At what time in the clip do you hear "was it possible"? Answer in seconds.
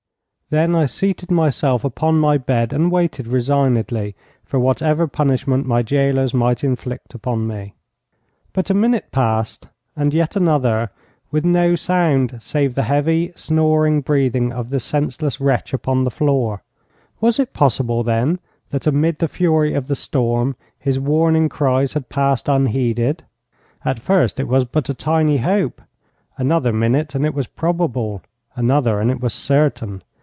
17.21-18.03